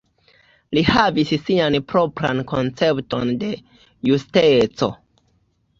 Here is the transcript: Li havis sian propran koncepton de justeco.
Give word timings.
Li 0.77 0.81
havis 0.87 1.33
sian 1.49 1.77
propran 1.93 2.41
koncepton 2.53 3.35
de 3.45 3.53
justeco. 4.11 4.93